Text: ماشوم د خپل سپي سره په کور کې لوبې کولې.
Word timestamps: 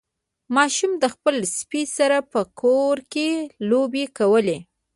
ماشوم 0.55 0.91
د 1.03 1.05
خپل 1.13 1.35
سپي 1.57 1.83
سره 1.97 2.17
په 2.33 2.41
کور 2.61 2.95
کې 3.13 3.29
لوبې 3.69 4.05
کولې. 4.17 4.57